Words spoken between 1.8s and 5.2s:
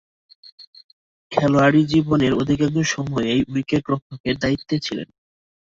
জীবনের অধিকাংশ সময়েই উইকেট-রক্ষকের দায়িত্বে ছিলেন।